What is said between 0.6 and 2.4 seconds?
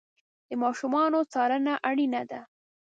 ماشومانو څارنه اړینه